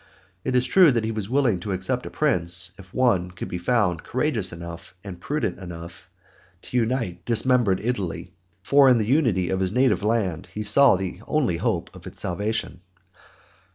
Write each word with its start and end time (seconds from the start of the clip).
It 0.43 0.55
is 0.55 0.65
true 0.65 0.91
that 0.93 1.03
he 1.05 1.11
was 1.11 1.29
willing 1.29 1.59
to 1.59 1.73
accept 1.73 2.07
a 2.07 2.09
prince, 2.09 2.71
if 2.79 2.91
one 2.91 3.29
could 3.29 3.47
be 3.47 3.59
found 3.59 4.03
courageous 4.03 4.51
enough 4.51 4.95
and 5.03 5.21
prudent 5.21 5.59
enough 5.59 6.09
to 6.63 6.77
unite 6.77 7.23
dismembered 7.23 7.79
Italy, 7.79 8.33
for 8.63 8.89
in 8.89 8.97
the 8.97 9.05
unity 9.05 9.51
of 9.51 9.59
his 9.59 9.71
native 9.71 10.01
land 10.01 10.47
he 10.51 10.63
saw 10.63 10.95
the 10.95 11.21
only 11.27 11.57
hope 11.57 11.95
of 11.95 12.07
its 12.07 12.19
salvation. 12.19 12.81